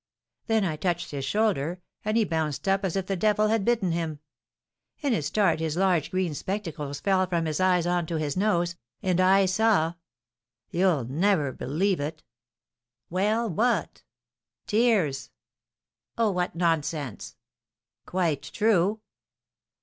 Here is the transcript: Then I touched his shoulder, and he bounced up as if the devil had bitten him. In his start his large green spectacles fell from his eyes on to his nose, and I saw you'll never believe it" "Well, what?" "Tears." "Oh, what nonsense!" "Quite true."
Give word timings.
Then 0.47 0.65
I 0.65 0.77
touched 0.77 1.11
his 1.11 1.25
shoulder, 1.25 1.79
and 2.03 2.17
he 2.17 2.23
bounced 2.23 2.67
up 2.67 2.83
as 2.83 2.95
if 2.95 3.05
the 3.05 3.15
devil 3.15 3.49
had 3.49 3.63
bitten 3.63 3.91
him. 3.91 4.17
In 5.01 5.13
his 5.13 5.27
start 5.27 5.59
his 5.59 5.77
large 5.77 6.09
green 6.09 6.33
spectacles 6.33 6.99
fell 6.99 7.27
from 7.27 7.45
his 7.45 7.59
eyes 7.59 7.85
on 7.85 8.07
to 8.07 8.15
his 8.15 8.35
nose, 8.35 8.73
and 9.03 9.21
I 9.21 9.45
saw 9.45 9.93
you'll 10.71 11.03
never 11.03 11.51
believe 11.51 11.99
it" 11.99 12.23
"Well, 13.11 13.47
what?" 13.47 14.01
"Tears." 14.65 15.29
"Oh, 16.17 16.31
what 16.31 16.55
nonsense!" 16.55 17.35
"Quite 18.07 18.41
true." 18.41 19.01